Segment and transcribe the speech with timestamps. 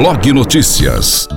[0.00, 1.28] Blog Notícias.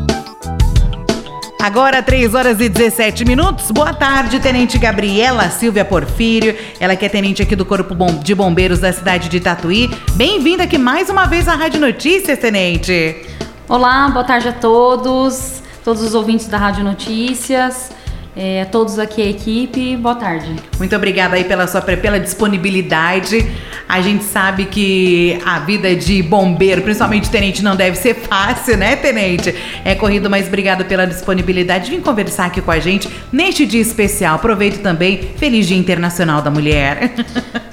[1.61, 3.69] Agora, 3 horas e 17 minutos.
[3.71, 6.55] Boa tarde, Tenente Gabriela Silvia Porfírio.
[6.79, 9.91] Ela que é tenente aqui do Corpo de Bombeiros da cidade de Tatuí.
[10.13, 13.25] Bem-vinda aqui mais uma vez à Rádio Notícias, Tenente.
[13.67, 17.91] Olá, boa tarde a todos, todos os ouvintes da Rádio Notícias.
[18.35, 20.55] É, todos aqui a equipe, boa tarde.
[20.79, 23.47] Muito obrigada aí pela sua pela disponibilidade.
[23.87, 28.95] A gente sabe que a vida de bombeiro, principalmente tenente, não deve ser fácil, né,
[28.95, 29.53] tenente?
[29.85, 33.81] É corrido, mas obrigada pela disponibilidade de vir conversar aqui com a gente neste dia
[33.81, 34.35] especial.
[34.35, 37.13] Aproveito também, feliz Dia Internacional da Mulher.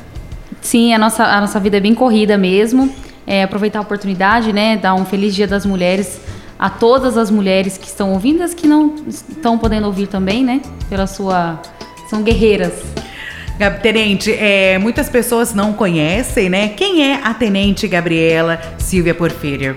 [0.61, 2.95] Sim, a nossa, a nossa vida é bem corrida mesmo.
[3.27, 6.21] É, aproveitar a oportunidade, né, dar um feliz Dia das Mulheres
[6.61, 10.61] a todas as mulheres que estão ouvindo, as que não estão podendo ouvir também, né?
[10.91, 11.59] Pela sua.
[12.11, 12.75] São guerreiras.
[13.83, 16.69] Tenente, é, muitas pessoas não conhecem, né?
[16.69, 19.77] Quem é a Tenente Gabriela Silvia Porfírio?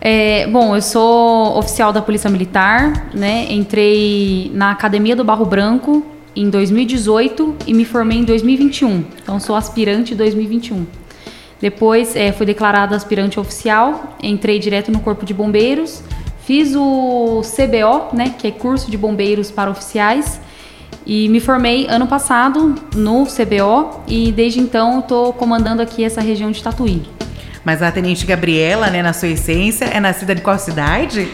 [0.00, 3.46] É, bom, eu sou oficial da Polícia Militar, né?
[3.50, 9.04] Entrei na Academia do Barro Branco em 2018 e me formei em 2021.
[9.22, 10.86] Então, sou aspirante 2021.
[11.60, 16.02] Depois é, fui declarada aspirante oficial, entrei direto no Corpo de Bombeiros,
[16.44, 20.40] fiz o CBO, né, que é curso de bombeiros para oficiais,
[21.06, 26.50] e me formei ano passado no CBO e desde então estou comandando aqui essa região
[26.50, 27.02] de Tatuí.
[27.64, 31.28] Mas a Tenente Gabriela, né, na sua essência, é nascida de qual cidade?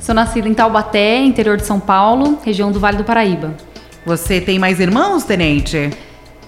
[0.00, 3.54] Sou nascida em Taubaté, interior de São Paulo, região do Vale do Paraíba.
[4.04, 5.90] Você tem mais irmãos, Tenente?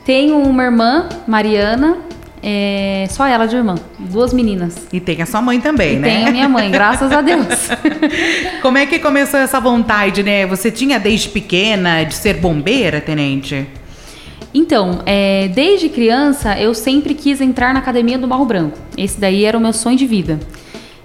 [0.04, 1.98] Tenho uma irmã, Mariana,
[2.47, 4.87] é, só ela de irmã, duas meninas.
[4.92, 6.09] E tem a sua mãe também, e né?
[6.09, 7.47] Tem a minha mãe, graças a Deus.
[8.61, 10.47] Como é que começou essa vontade, né?
[10.47, 13.67] Você tinha desde pequena de ser bombeira, tenente?
[14.53, 18.77] Então, é, desde criança eu sempre quis entrar na academia do Barro Branco.
[18.95, 20.39] Esse daí era o meu sonho de vida.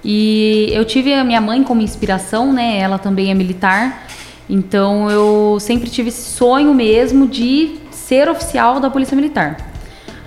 [0.04, 2.80] E eu tive a minha mãe como inspiração, né?
[2.80, 4.08] Ela também é militar.
[4.50, 9.69] Então eu sempre tive esse sonho mesmo de ser oficial da Polícia Militar.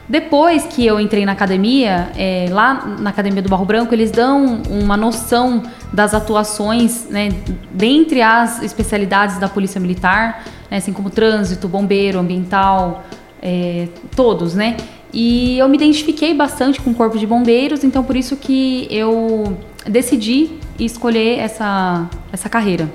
[0.09, 4.63] Depois que eu entrei na academia, é, lá na Academia do Barro Branco, eles dão
[4.69, 7.31] uma noção das atuações, né,
[7.71, 13.05] dentre as especialidades da Polícia Militar, né, assim como trânsito, bombeiro, ambiental,
[13.41, 14.77] é, todos, né?
[15.13, 19.57] E eu me identifiquei bastante com o Corpo de Bombeiros, então por isso que eu
[19.87, 22.91] decidi escolher essa, essa carreira.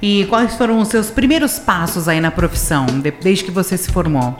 [0.00, 2.84] E quais foram os seus primeiros passos aí na profissão,
[3.22, 4.36] desde que você se formou?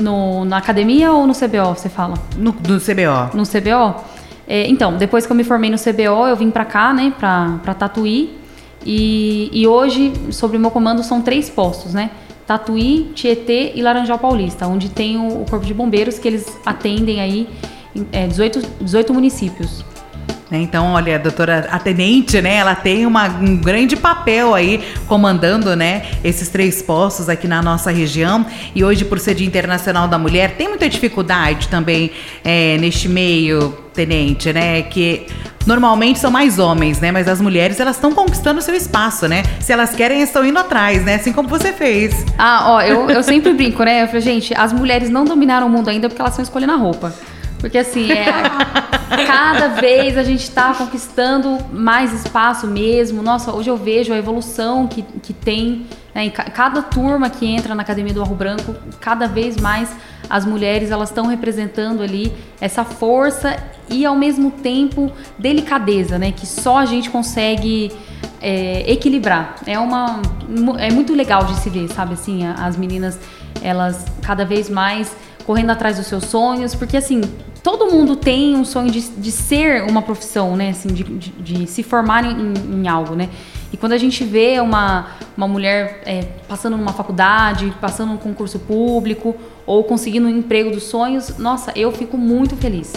[0.00, 2.14] No, na academia ou no CBO, você fala?
[2.36, 3.36] No, no CBO.
[3.36, 4.02] No CBO?
[4.46, 7.58] É, então, depois que eu me formei no CBO, eu vim para cá, né, pra,
[7.62, 8.36] pra Tatuí.
[8.84, 12.10] E, e hoje, sobre o meu comando, são três postos, né?
[12.46, 17.20] Tatuí, Tietê e Laranjal Paulista, onde tem o, o Corpo de Bombeiros, que eles atendem
[17.20, 17.48] aí
[18.10, 19.84] é, 18, 18 municípios.
[20.50, 20.58] Né?
[20.58, 25.76] Então, olha, a doutora a tenente, né, ela tem uma, um grande papel aí comandando,
[25.76, 28.44] né, esses três postos aqui na nossa região.
[28.74, 32.10] E hoje, por ser Dia Internacional da Mulher, tem muita dificuldade também
[32.44, 35.26] é, neste meio, tenente, né, que
[35.66, 39.42] normalmente são mais homens, né, mas as mulheres elas estão conquistando seu espaço, né?
[39.60, 41.16] Se elas querem, estão indo atrás, né?
[41.16, 42.24] Assim como você fez.
[42.38, 44.02] Ah, ó, eu, eu sempre brinco, né?
[44.02, 46.76] Eu falo, gente, as mulheres não dominaram o mundo ainda porque elas estão escolhendo a
[46.76, 47.12] roupa.
[47.60, 48.24] Porque assim, é,
[49.26, 53.22] cada vez a gente está conquistando mais espaço mesmo.
[53.22, 57.74] Nossa, hoje eu vejo a evolução que, que tem né, em cada turma que entra
[57.74, 59.90] na Academia do Arro Branco, cada vez mais
[60.28, 63.56] as mulheres elas estão representando ali essa força
[63.88, 66.30] e ao mesmo tempo delicadeza, né?
[66.30, 67.90] Que só a gente consegue
[68.40, 69.56] é, equilibrar.
[69.66, 70.22] É uma
[70.78, 73.18] é muito legal de se ver, sabe assim, as meninas
[73.62, 77.22] elas cada vez mais correndo atrás dos seus sonhos, porque assim,
[77.62, 80.70] todo mundo tem um sonho de, de ser uma profissão, né?
[80.70, 83.28] Assim, de, de, de se formar em, em, algo, né?
[83.72, 88.58] E quando a gente vê uma, uma mulher é, passando numa faculdade, passando num concurso
[88.58, 92.92] público ou conseguindo um emprego dos sonhos, nossa, eu fico muito feliz.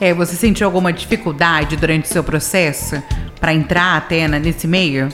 [0.00, 3.02] É, você sentiu alguma dificuldade durante o seu processo
[3.38, 5.08] para entrar até nesse meio?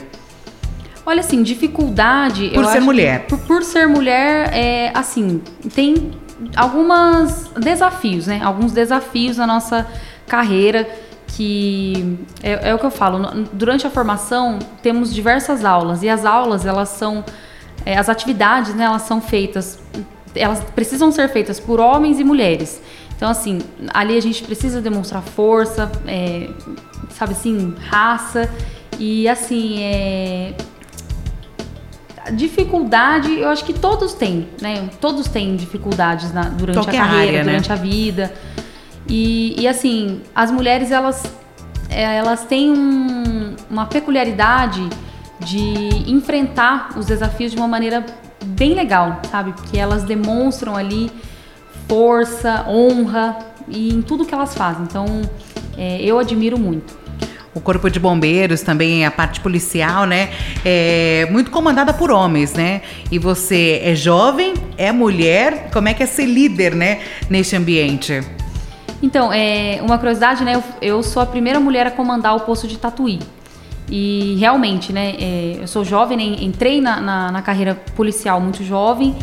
[1.05, 2.51] Olha, assim, dificuldade.
[2.51, 3.27] Por ser mulher.
[3.27, 5.41] Por, por, ser mulher, é assim,
[5.73, 6.11] tem
[6.55, 8.41] alguns desafios, né?
[8.43, 9.87] Alguns desafios na nossa
[10.27, 10.89] carreira
[11.29, 13.19] que é, é, o que eu falo.
[13.53, 17.25] Durante a formação temos diversas aulas e as aulas elas são
[17.85, 18.85] é, as atividades, né?
[18.85, 19.79] Elas são feitas,
[20.35, 22.81] elas precisam ser feitas por homens e mulheres.
[23.17, 23.61] Então assim,
[23.95, 26.49] ali a gente precisa demonstrar força, é,
[27.11, 28.51] sabe assim, raça
[28.99, 30.55] e assim é,
[32.33, 34.89] dificuldade, eu acho que todos têm, né?
[35.01, 37.45] Todos têm dificuldades na, durante Qualquer a carreira, área, né?
[37.45, 37.75] durante né?
[37.75, 38.35] a vida.
[39.09, 41.25] E, e, assim, as mulheres, elas.
[41.89, 44.89] é, elas têm um, uma peculiaridade
[45.41, 48.05] de enfrentar os desafios de uma maneira
[48.45, 49.53] bem legal, sabe?
[49.53, 51.11] Porque elas demonstram ali
[51.89, 53.39] força, honra
[53.69, 54.83] e em tudo que elas fazem.
[54.85, 55.07] Então,
[55.77, 57.06] é, eu admiro muito.
[57.57, 60.29] O Corpo de Bombeiros também, a parte policial, né?
[60.63, 62.83] É muito comandada por homens, né?
[63.11, 67.01] E você é jovem, é mulher, como é que é ser líder, né?
[67.31, 68.21] Neste ambiente?
[69.03, 70.57] Então, é, uma curiosidade, né?
[70.57, 73.21] Eu, eu sou a primeira mulher a comandar o posto de Tatuí.
[73.91, 75.15] E realmente, né?
[75.19, 79.17] É, eu sou jovem, né, entrei na, na, na carreira policial muito jovem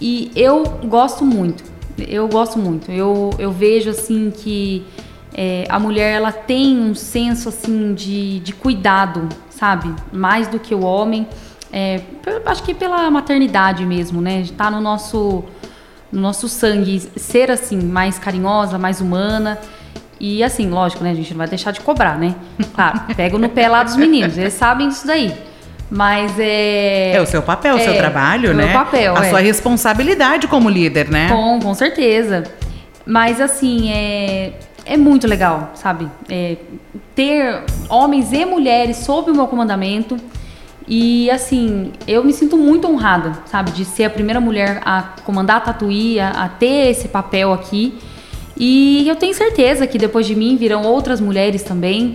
[0.00, 1.62] e eu gosto muito.
[1.98, 2.90] Eu gosto muito.
[2.90, 4.86] Eu, eu vejo assim que
[5.34, 9.94] é, a mulher ela tem um senso assim de, de cuidado, sabe?
[10.12, 11.26] Mais do que o homem.
[11.72, 12.00] É,
[12.46, 14.40] acho que pela maternidade mesmo, né?
[14.40, 15.44] Está no nosso,
[16.10, 19.58] no nosso sangue ser assim, mais carinhosa, mais humana.
[20.20, 21.10] E assim, lógico, né?
[21.10, 22.34] A gente não vai deixar de cobrar, né?
[22.74, 25.32] Claro, pego no pé lá dos meninos, eles sabem disso daí.
[25.90, 27.12] Mas é.
[27.14, 28.64] É o seu papel, o é, seu trabalho, né?
[28.64, 29.16] O meu papel.
[29.16, 29.30] A é.
[29.30, 31.28] sua responsabilidade como líder, né?
[31.28, 32.44] Com, com certeza.
[33.06, 34.52] Mas assim, é,
[34.88, 36.08] é muito legal, sabe?
[36.28, 36.56] É,
[37.14, 40.16] ter homens e mulheres sob o meu comandamento.
[40.86, 43.70] E assim, eu me sinto muito honrada, sabe?
[43.72, 47.98] De ser a primeira mulher a comandar a Tatuí, a, a ter esse papel aqui.
[48.56, 52.14] E eu tenho certeza que depois de mim virão outras mulheres também.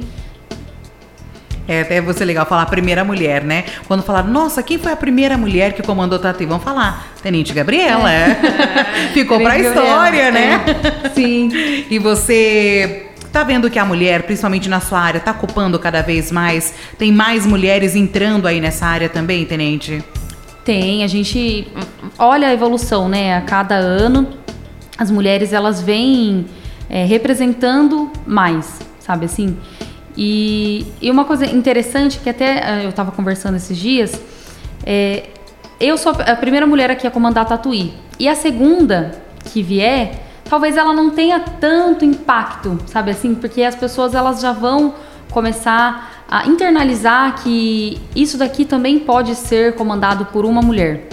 [1.68, 3.66] É até você legal falar primeira mulher, né?
[3.88, 6.46] Quando falar, nossa, quem foi a primeira mulher que comandou Tati?
[6.46, 8.12] Vamos falar, Tenente Gabriela.
[8.12, 8.36] É.
[9.14, 10.62] Ficou pra história, né?
[11.04, 11.10] É.
[11.10, 11.50] Sim.
[11.90, 16.32] e você tá vendo que a mulher, principalmente na sua área, tá ocupando cada vez
[16.32, 16.74] mais?
[16.98, 20.04] Tem mais mulheres entrando aí nessa área também, Tenente?
[20.66, 21.68] Tem, a gente
[22.18, 23.38] olha a evolução, né?
[23.38, 24.44] A cada ano
[24.98, 26.46] as mulheres elas vêm
[26.90, 29.58] é, representando mais, sabe assim?
[30.16, 34.22] E, e, uma coisa interessante que até é, eu estava conversando esses dias,
[34.86, 35.30] é,
[35.80, 37.94] eu sou a primeira mulher aqui a comandar a Tatuí.
[38.20, 39.12] E a segunda
[39.52, 43.34] que vier, talvez ela não tenha tanto impacto, sabe assim?
[43.34, 44.94] Porque as pessoas elas já vão
[45.32, 51.08] começar a internalizar que isso daqui também pode ser comandado por uma mulher.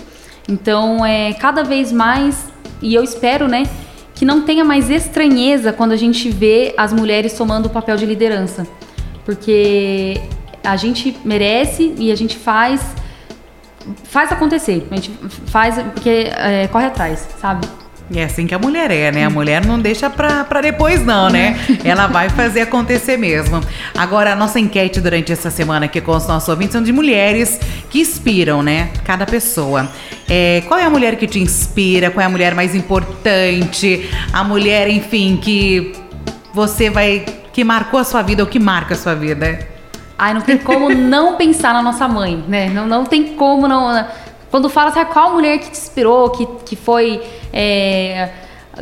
[0.48, 2.50] Então, é cada vez mais
[2.82, 3.64] e eu espero, né,
[4.14, 8.06] que não tenha mais estranheza quando a gente vê as mulheres tomando o papel de
[8.06, 8.66] liderança.
[9.30, 10.20] Porque
[10.64, 12.80] a gente merece e a gente faz
[14.02, 14.88] faz acontecer.
[14.90, 15.12] A gente
[15.46, 17.64] faz porque é, corre atrás, sabe?
[18.12, 19.24] É assim que a mulher é, né?
[19.24, 21.56] A mulher não deixa pra, pra depois, não, né?
[21.84, 23.60] Ela vai fazer acontecer mesmo.
[23.96, 27.60] Agora, a nossa enquete durante essa semana aqui com os nossos ouvintes são de mulheres
[27.88, 28.90] que inspiram, né?
[29.04, 29.88] Cada pessoa.
[30.28, 32.10] É, qual é a mulher que te inspira?
[32.10, 34.10] Qual é a mulher mais importante?
[34.32, 35.92] A mulher, enfim, que
[36.52, 37.24] você vai.
[37.60, 39.58] Que marcou a sua vida ou que marca a sua vida?
[40.16, 42.70] Ai, não tem como não pensar na nossa mãe, né?
[42.70, 44.06] Não, não tem como não.
[44.50, 47.22] Quando fala, sabe, qual mulher que te inspirou, que, que foi
[47.52, 48.30] é,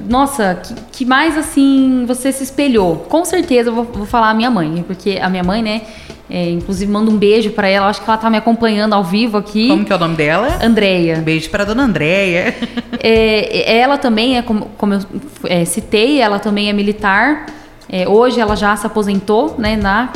[0.08, 2.98] nossa, que, que, mais assim você se espelhou?
[3.08, 5.82] Com certeza eu vou, vou falar a minha mãe, porque a minha mãe, né?
[6.30, 7.88] É, inclusive, mando um beijo para ela.
[7.88, 9.68] Acho que ela tá me acompanhando ao vivo aqui.
[9.68, 10.58] Como que é o nome dela?
[10.62, 11.16] Andréia.
[11.16, 12.54] Beijo para dona Andréia.
[13.00, 15.00] É, ela também é, como, como eu
[15.44, 17.46] é, citei, ela também é militar.
[17.88, 20.10] É, hoje ela já se aposentou, né, na,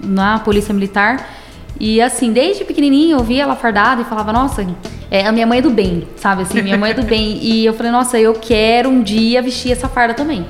[0.00, 1.28] na Polícia Militar.
[1.78, 4.66] E assim, desde pequenininha eu via ela fardada e falava, nossa,
[5.10, 6.42] é, a minha mãe é do bem, sabe?
[6.42, 7.38] Assim, minha mãe é do bem.
[7.42, 10.46] E eu falei, nossa, eu quero um dia vestir essa farda também.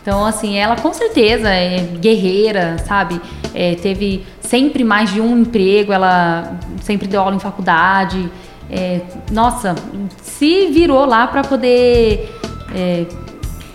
[0.00, 3.20] Então, assim, ela com certeza é guerreira, sabe?
[3.54, 8.30] É, teve sempre mais de um emprego, ela sempre deu aula em faculdade.
[8.70, 9.00] É,
[9.30, 9.74] nossa,
[10.22, 12.30] se virou lá para poder
[12.74, 13.04] é,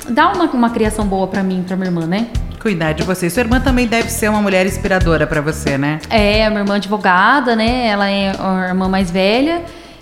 [0.10, 2.28] dar uma, uma criação boa para mim, para minha irmã, né?
[2.66, 3.30] cuidar de você.
[3.30, 6.00] Sua irmã também deve ser uma mulher inspiradora para você, né?
[6.10, 7.86] É, a minha irmã é advogada, né?
[7.86, 9.62] Ela é a irmã mais velha.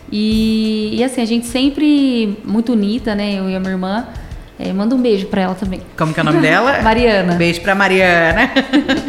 [0.09, 3.37] E, e assim, a gente sempre muito unida, né?
[3.37, 4.07] Eu e a minha irmã.
[4.57, 5.81] É, manda um beijo para ela também.
[5.97, 6.79] Como que é o nome dela?
[6.83, 7.33] Mariana.
[7.33, 8.49] Beijo para Mariana.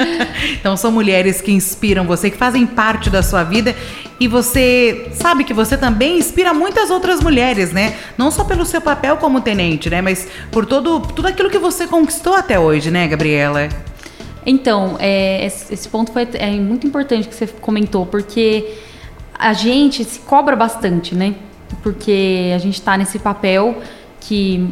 [0.58, 3.72] então são mulheres que inspiram você, que fazem parte da sua vida
[4.24, 7.94] e você sabe que você também inspira muitas outras mulheres, né?
[8.16, 10.00] Não só pelo seu papel como tenente, né?
[10.00, 13.68] Mas por todo tudo aquilo que você conquistou até hoje, né, Gabriela?
[14.46, 18.78] Então, é, esse ponto foi é muito importante que você comentou, porque
[19.38, 21.34] a gente se cobra bastante, né?
[21.82, 23.76] Porque a gente está nesse papel
[24.20, 24.66] que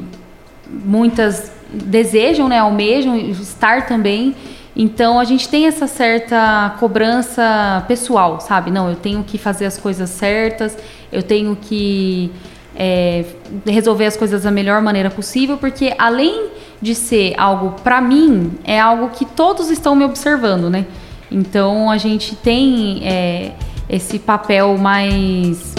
[0.67, 4.35] muitas desejam, né, almejam estar também.
[4.75, 8.71] Então a gente tem essa certa cobrança pessoal, sabe?
[8.71, 10.77] Não, eu tenho que fazer as coisas certas,
[11.11, 12.33] eu tenho que
[12.75, 13.25] é,
[13.67, 16.49] resolver as coisas da melhor maneira possível, porque além
[16.81, 20.87] de ser algo para mim, é algo que todos estão me observando, né?
[21.31, 23.53] Então a gente tem é,
[23.89, 25.75] esse papel mais,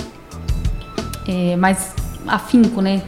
[1.27, 1.95] é, mais
[2.27, 3.01] afinco, né?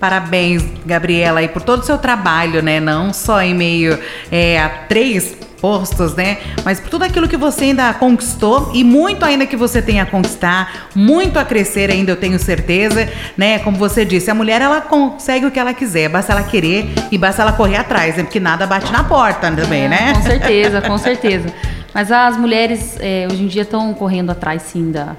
[0.00, 2.78] Parabéns, Gabriela, e por todo o seu trabalho, né?
[2.78, 3.98] Não só em meio
[4.30, 6.38] é, a três postos, né?
[6.64, 10.06] Mas por tudo aquilo que você ainda conquistou e muito ainda que você tem a
[10.06, 13.58] conquistar, muito a crescer ainda, eu tenho certeza, né?
[13.58, 17.18] Como você disse, a mulher ela consegue o que ela quiser, basta ela querer e
[17.18, 18.22] basta ela correr atrás, né?
[18.22, 20.14] Porque nada bate na porta também, é, né?
[20.14, 21.48] Com certeza, com certeza.
[21.92, 25.16] Mas as mulheres é, hoje em dia estão correndo atrás, sim, da,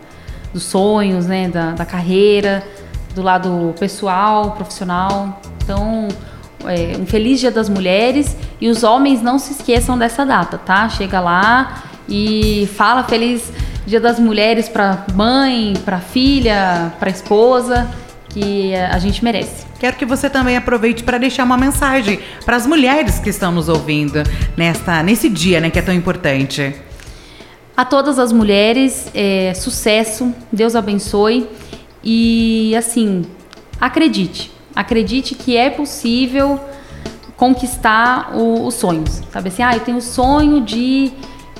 [0.53, 1.49] dos sonhos, né?
[1.49, 2.63] Da, da carreira
[3.13, 5.41] do lado pessoal, profissional.
[5.63, 6.07] Então,
[6.65, 10.89] é, um feliz Dia das Mulheres e os homens não se esqueçam dessa data, tá?
[10.89, 13.51] Chega lá e fala feliz
[13.85, 17.89] Dia das Mulheres para mãe, para filha, para esposa,
[18.29, 19.65] que a gente merece.
[19.79, 23.69] Quero que você também aproveite para deixar uma mensagem para as mulheres que estão nos
[23.69, 24.21] ouvindo
[24.57, 26.75] nesta nesse dia, né, que é tão importante.
[27.75, 31.47] A todas as mulheres, é, sucesso, Deus abençoe.
[32.03, 33.23] E assim,
[33.79, 36.59] acredite, acredite que é possível
[37.35, 39.21] conquistar o, os sonhos.
[39.31, 41.11] Sabe assim, ah, eu tenho o sonho de,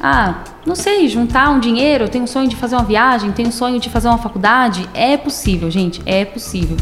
[0.02, 3.50] ah, não sei, juntar um dinheiro, eu tenho o sonho de fazer uma viagem, tenho
[3.50, 4.90] o sonho de fazer uma faculdade.
[4.94, 6.78] É possível, gente, é possível.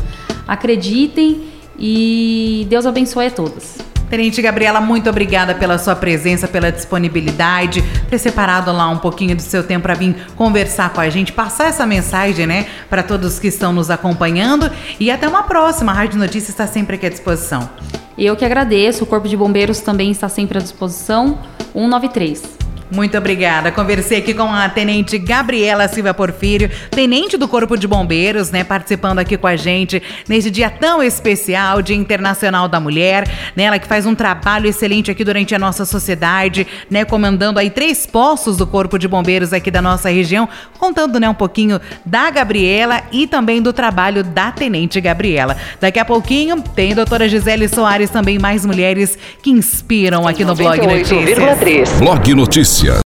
[0.48, 1.44] Acreditem
[1.78, 3.78] e Deus abençoe a todas.
[4.10, 9.42] Tenente Gabriela, muito obrigada pela sua presença, pela disponibilidade, ter separado lá um pouquinho do
[9.42, 13.48] seu tempo para vir conversar com a gente, passar essa mensagem, né, para todos que
[13.48, 14.72] estão nos acompanhando.
[15.00, 15.92] E até uma próxima.
[15.92, 17.70] A Rádio Notícias está sempre aqui à disposição.
[18.18, 19.04] Eu que agradeço.
[19.04, 21.38] O Corpo de Bombeiros também está sempre à disposição.
[21.74, 22.57] 193.
[22.90, 23.70] Muito obrigada.
[23.70, 29.20] Conversei aqui com a Tenente Gabriela Silva Porfírio, tenente do Corpo de Bombeiros, né, participando
[29.20, 33.88] aqui com a gente nesse dia tão especial, Dia Internacional da Mulher, né, ela que
[33.88, 38.66] faz um trabalho excelente aqui durante a nossa sociedade, né, comandando aí três postos do
[38.66, 40.48] Corpo de Bombeiros aqui da nossa região,
[40.80, 45.58] contando, né, um pouquinho da Gabriela e também do trabalho da Tenente Gabriela.
[45.82, 50.56] Daqui a pouquinho tem a doutora Gisele Soares também mais mulheres que inspiram aqui no
[50.56, 52.00] Blog Notícias.
[52.00, 52.77] Blog Notícias